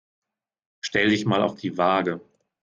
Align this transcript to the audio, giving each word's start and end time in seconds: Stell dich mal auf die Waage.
Stell 0.81 1.09
dich 1.09 1.25
mal 1.27 1.43
auf 1.43 1.53
die 1.57 1.77
Waage. 1.77 2.21